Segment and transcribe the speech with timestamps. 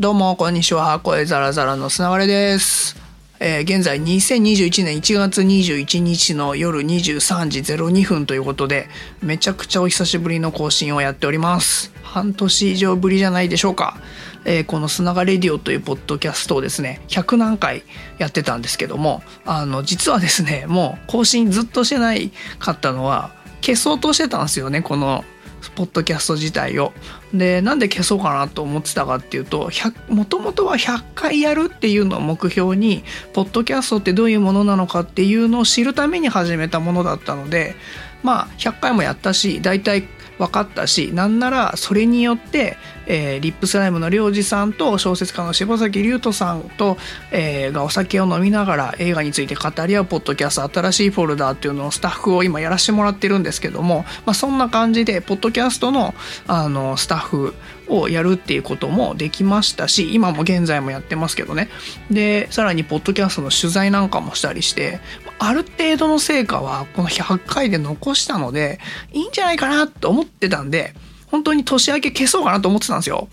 [0.00, 0.98] どうも、こんにちは。
[0.98, 2.96] 声ザラザラのつながれです。
[3.38, 8.88] えー現在2021年1月21日の夜23時02分ということで、
[9.22, 11.92] めちゃくちゃお久しぶりの更新をやっております。
[12.02, 13.96] 半年以上ぶりじゃないでしょうか。
[14.44, 17.84] えーこの「砂がレディオ」というポッドキャストをですね100何回
[18.18, 23.30] やってたんですけどもあの実はですねもう更新ずっとしてないかったのは
[23.62, 25.24] 消そうとしてたんですよねこの
[25.70, 26.92] ポッドキャスト自体を。
[27.32, 29.70] でなんで消そうかなと思ってたかっていうと
[30.08, 33.02] もともとは100回やるっていうのを目標に
[33.32, 37.74] ポッドキャストってどういうものなのかっていうのを知るために始めたものだったので
[38.22, 40.04] まあ100回もやったし大体
[40.38, 46.96] 分かったしなんならそれによって、えーリップスライムの良二さんと小説家の柴崎龍斗さんと、
[47.30, 56.14] えーがお酒を飲みながら映画について語り合うポッドキャスト新しいフォルダーっていうのをスタッフを今やらせてもらってるんですけども、まあ、そんな感じでポッドキャストの
[56.46, 57.54] あのスタッフ
[57.88, 61.68] をやるっていうこともできましたし今も現在もやってますけどね。
[62.10, 65.00] でさらにポッドキャストの取材なんかもしたりして
[65.38, 68.78] ある程度の成果はこの100回で残したので
[69.12, 70.94] いいんじゃないかなと思ってたんで
[71.30, 73.28] 本当に年明け消そうかなと思ってたんですよ。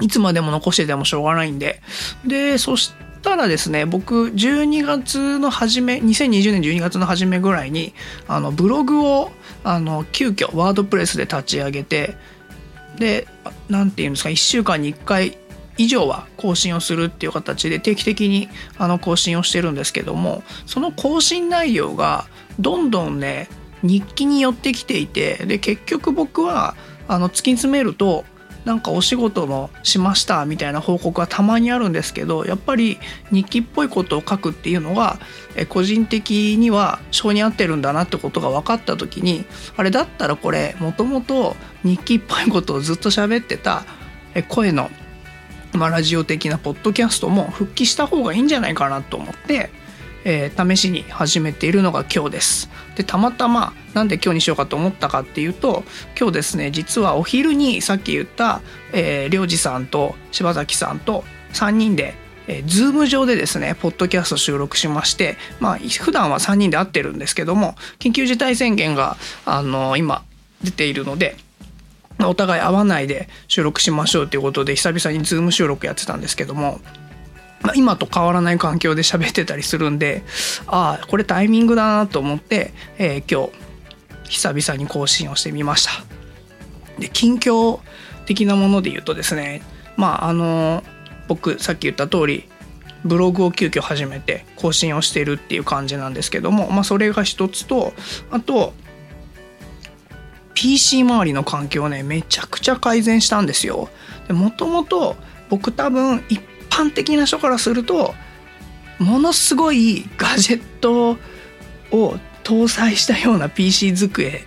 [0.00, 1.82] いつまでも残しててもしょうがないんで。
[2.24, 7.94] でそしたらですね僕12月の初め2020年12月の初めぐらいに
[8.28, 9.30] あのブログを
[9.64, 12.14] あの急遽ワードプレスで立ち上げて
[12.98, 13.26] で
[13.68, 15.36] 何て言うんですか1週間に1回
[15.76, 22.26] 以上は更新をするっていう形で定期的にあの更新をしてるんですけどもその更新内容が
[22.58, 23.48] どんどんね
[23.82, 26.74] 日記に寄ってきていてで結局僕は
[27.06, 28.24] あの突き詰めると
[28.64, 32.98] なんかお仕事のしましたみたいな報告はたまにあるんですけどやっぱり
[33.30, 35.18] 日記っぽいことを書くっていうのが
[35.70, 39.46] 個人的には性に合ってるんだなってことが分かった時に
[39.78, 43.84] あれだったらこれもともと日記っぽいことをずっと喋ってた
[44.48, 44.90] 声の、
[45.72, 49.70] まあ、ラジオ的なポッドキャストも復帰した方がいいんじゃないかなと思って、
[50.30, 52.70] えー試しに始めているのが今日です。
[52.96, 55.84] でたまたまなんで今日にしようかと思ったかっていうと
[56.18, 58.60] 今日ですね実はお昼にさっき言った、
[58.92, 61.24] えー、良二さんと柴崎さんと
[61.54, 62.14] 3人で
[62.50, 70.24] えー、ズーム上でですねポッドキャスト収録しましてまあ普段は3人で会ってるんですけども緊急事態宣言があの今
[70.64, 71.36] 出ているので
[72.26, 76.80] お互い会わないで収録しましょうということで久々にズーム収録やってたんですけども、
[77.62, 80.22] ま、今と変わらない環境で喋ってたりするんで
[80.66, 83.68] ああこれタイミングだなと思って、えー今日
[84.28, 85.90] 久々に更新をしてみました。
[86.98, 87.80] で近況
[88.26, 89.62] 的なもので言うとですね
[89.96, 90.82] まああの
[91.28, 92.48] 僕さっき言った通り
[93.04, 97.92] ブログを急遽始めて更新をしてるっていう感じなんですけども、まあ、それが一つと
[98.30, 98.74] あと
[100.54, 103.88] PC 周りの環境をねめちゃくちゃ改善したんですよ。
[104.28, 105.16] もともと
[105.48, 106.40] 僕多分一
[106.78, 108.14] 般的な人からすると
[108.98, 111.18] ものすごいガジェット
[111.90, 114.44] を搭載したような PC 机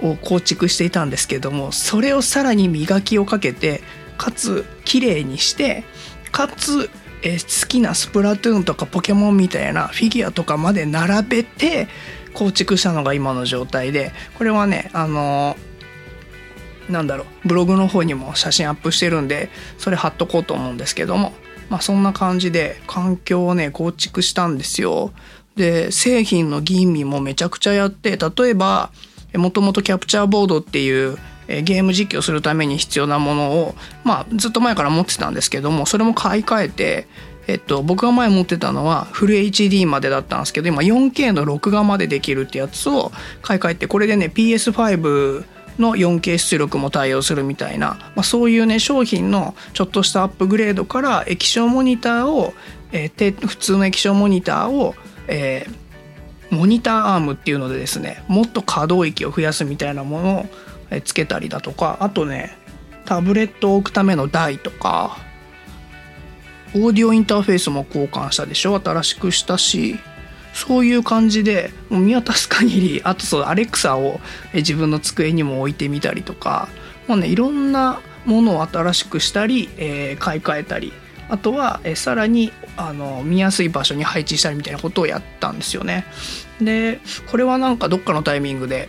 [0.00, 3.82] を構築していたんですけどもそれをさらに磨きをかけて
[4.18, 5.84] かつ綺麗にして
[6.30, 6.90] かつ、
[7.22, 11.86] え好きなスプラトゥーンとかポケモンみたいなフィギュアとかまで並べて
[12.32, 15.56] 構築したのが今の状態でこれはねあの
[16.88, 19.48] なんだろうブログの方にも写真アップしてるんで
[19.78, 21.32] それ貼っとこうと思うんですけども
[21.70, 25.12] まあそんな感じで環境をね構築したんですよ。
[25.56, 28.90] で製品の吟味もめちゃくちゃやって例えば
[29.34, 31.16] もともとキャプチャーボードっていう
[31.46, 37.06] ゲーム実況するために必要なものを、まあ、ずっと前から持ってたんですけどもそれも買い替えて、
[37.46, 45.44] えっと、僕が前持ってたのはフル HD までだったんですけど今 4K の録画までできるってやつを買い替えてこれでね PS5
[45.78, 52.54] の 4K 出力も対応するみたいな、まあ、そういうね商品のちょっとしたアップグレードから液晶モニターを、
[52.92, 54.94] えー普通の液晶モニターを、
[55.28, 62.56] えーモニターアームっていうのでですねもっと可動域を増やすみたいなものをつけたりだとかあとね
[63.06, 65.16] タブレットを置くための台とか
[66.74, 68.78] オーディオインターフェースも交換したでしょ？
[68.78, 69.98] 新しくしたし
[70.54, 74.20] そういう感じでもう見渡す限りあとそうアレクサを
[74.54, 76.68] 自分の机にも置いてみたりとか
[77.08, 80.92] もうねいろんなものを新しくしたり、えー買い替えたり
[81.28, 86.06] あとは、えーさらにあの見やすい場所に配置したりみたいなことをやったんですよね。
[86.60, 87.00] で
[87.30, 88.88] これはなんかどっかのタイミングで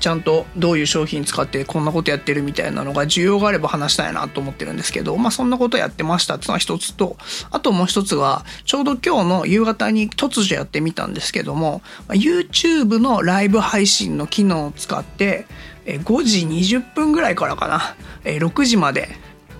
[0.00, 7.16] ちゃんとどういう商品使ってこんなことやってるみたいなのが需要があれば話したいなと思ってるんですけどまあそんなことやってましたっていうのは一つと
[7.50, 15.46] あともう一つはちょうど今日の夕方に突如やってみたんですけども YouTube のライブ配信の機能を使って
[15.86, 19.08] 5時20分ぐらいからかな6時まで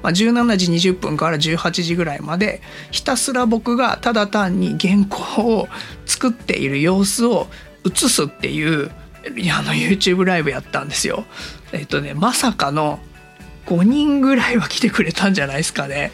[0.02, 2.60] ままあ、17時20分から18時ぐらいまで
[2.92, 5.68] ひたすら僕がただ単に原稿を
[6.04, 7.48] 作っている様子を
[7.84, 8.92] 映すっていう
[9.52, 11.24] あの YouTube ライブやったんですよ。
[11.72, 13.00] えっとねまさかの
[13.66, 16.12] 5人ぐらいは来てくれたんじゃないですかね。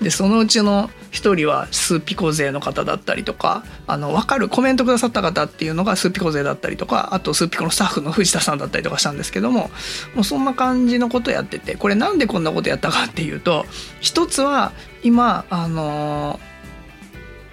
[0.00, 9.70] でそのうちの1人はスーピコ勢の方だったりとかあの分かるコメントくださった方っていうのがスーピコ勢だったりとかあとスーピコのスタッフの藤田さんだったりとかしたんですけども
[10.14, 13.66] もうそんな感じのことやっててこれなんでこんなことやったかっていうと
[14.00, 14.72] 一つは
[15.02, 16.49] 今あのー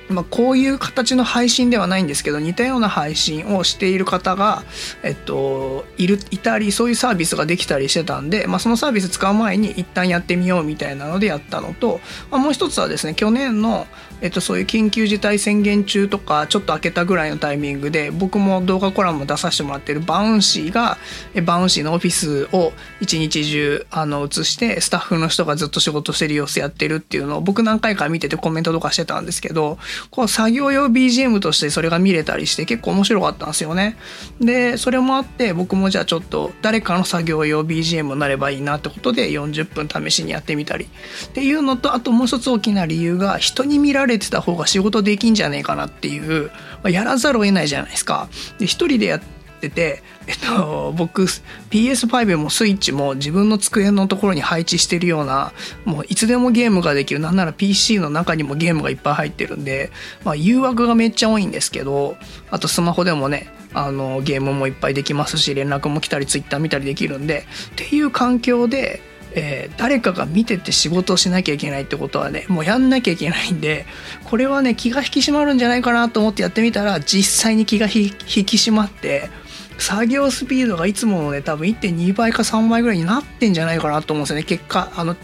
[0.09, 4.63] まあ、こういう形の配信ではないんですけど似たような配信をしている方が、
[5.03, 11.99] えっと、いるいたりそういうサービスができたりしてたんで、まあ、そのサービス使う前に一旦やってみようみたいなのでやったのと、
[12.31, 13.87] まあ、もう一つはですね去年の
[14.21, 20.97] えっと、そういう緊急事態宣言中とかちょっと開けたぐらいのタイミングで僕も動画コラム出させてもらってるバウンシーが
[21.43, 29.77] バウンシーのオフィスを一日中あの映してスタッフの人がずっと仕事してる様子やってるっていうのを僕何回か見ててコメントとかしてたんですけど
[30.09, 33.97] こう作業用 BGM としてそれが見れたりして結構面白かったんですよね。
[34.39, 46.51] でそれもあって僕もじゃあちょっと誰かの作業用 BGM になればいいなってことで40分試しにやってみたりっていうのとあともう一つ大きな理由が人に見られれてた方が仕事できんじゃねえかなっていう、ま
[46.83, 48.29] あ、やらざるを得ないじゃないですか。
[48.59, 49.21] で一人でやっ
[49.61, 55.51] てて、えっと、 僕 PS5 もスイッチも自分の机のところに配置してるような
[55.85, 59.91] もういつでもゲームができるなんなら PC の中にもゲームがいっぱい入ってるんで、
[60.23, 62.17] まあ、誘惑がめっちゃ多いんですけど
[62.51, 69.01] あとスマホでもねあのゲームもいっぱいできますし連絡も来たり Twitter 見たりできるんでっていう環境で
[69.33, 73.85] えー、誰かが見てて仕事をしなきゃいけないってことはねもうやんなきゃいけないんで
[74.25, 79.29] これはね気が引き締まるんじゃないかなと思ってやってみたら実際に気が引き締まって
[79.77, 85.15] 作業スピードがいつものね多分1.2倍か3倍ぐらいになってんじゃないかなと思うんですよね結果あの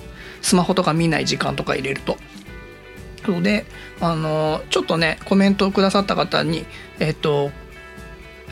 [0.42, 2.18] スマホとか見ない時間とか入れると。
[3.32, 3.66] ので
[4.02, 6.66] あのちょっとねコメントをくださった方に
[7.00, 7.52] えっと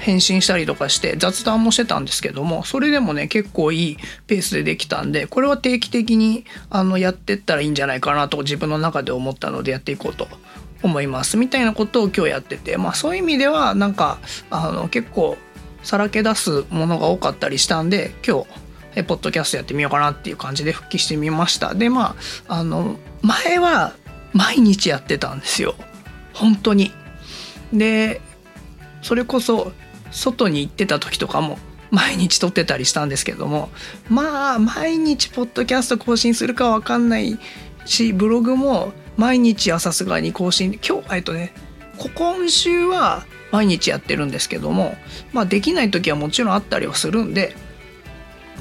[0.01, 10.27] 返信したりとかして雑談もしてたんですけどもそれでもね結構いいペースでできたんでこれは定期的にあのやってったらいいんじゃないかなと自分の中で思ったのでやっていこうと
[10.83, 11.38] 思います。
[11.38, 14.18] みたいなことを今日やっててまあそういう意味ではなんか
[14.50, 15.38] あの結構
[15.83, 18.48] さらけ出すものが多かったりしたんで今日
[18.95, 21.75] えポッドキャストやってみようかなっていう感じで復帰してみました。
[21.75, 22.15] でま
[22.48, 23.94] ああの前は
[24.33, 25.75] 毎日やってたんですよ。
[26.33, 26.92] 本当に。
[27.71, 28.19] で
[29.01, 29.71] それこそ
[30.11, 31.57] 外に行ってた時とかも
[31.89, 33.69] 毎日撮ってたりしたんですけども
[34.09, 37.37] まあ毎日ポッドキャスト更新するかわかんない
[37.85, 41.53] しブログも毎日はさすがに更新今日えっとね
[42.15, 44.95] 今週は毎日やってるんですけども
[45.33, 47.55] まあできない時はもちろんあったりはするんで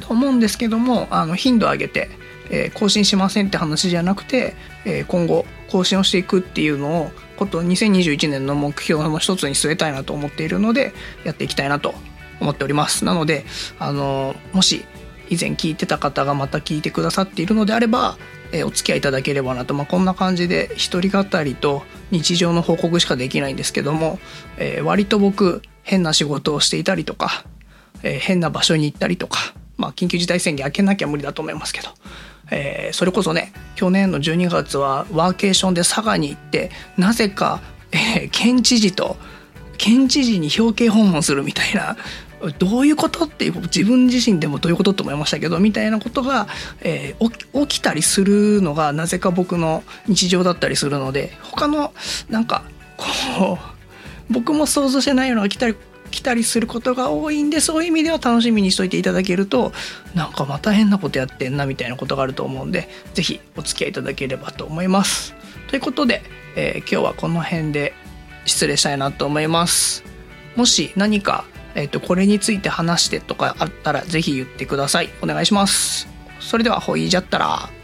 [0.01, 2.09] と思うんですけどもあの頻度上げて、
[2.51, 4.55] えー、更新しませんって話じゃなくて、
[4.85, 10.93] えー、今後更新をしていくっていうのをこと2021年の目標の一つに据えたいなと思っているので
[11.25, 11.95] やっていきたいなと
[12.41, 13.05] 思っております。
[13.05, 13.45] なので
[13.79, 14.85] あのもし
[15.31, 18.19] 以前聞いてた方がまた聞いてくださっているのであれば、
[18.53, 24.19] えー、お付き合いいただければなと、まあ、こんな感じで一人語りと日常の報告しかできないんですけども、
[24.59, 27.45] えー、割と僕変な仕事をしていたりとか、
[28.03, 29.39] えー、変な場所に行ったりとか
[29.77, 31.89] まあ緊急事態宣言開けなきゃ無理だと思いますけど
[32.51, 37.61] えー、それこそね去年の12月はワーケーションで佐賀に行ってなぜか、
[37.93, 39.17] えー、県知事と
[39.79, 41.97] 県知事に表敬訪問するみたいな
[42.59, 46.49] どういうことっていう自分自身でもどういうことと思いましたけどみたいなことが、
[46.81, 51.93] えー、起きたりするのがなぜか僕の日常だったりするので他の
[52.31, 52.65] なんか
[52.97, 53.59] こ
[54.31, 55.75] う僕も想像してないような起きたり
[56.11, 59.73] 来たりすることが多いんでそういう意味では楽しみにしといていただけると
[60.15, 65.35] なんかまた変なことやってんなみたいなことがあると思うんで是非お付き合いいただければと思います。
[65.69, 66.23] ということで、
[66.57, 67.95] えー、今日はこの辺で
[68.45, 70.03] 失礼したいなと思います。
[70.57, 75.11] もし何か、えーと、これについて話してとかあったら是非言ってください。
[75.23, 76.09] お願いします。
[76.41, 77.80] それではほいじゃったら。